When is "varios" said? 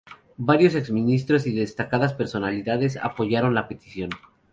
0.37-0.73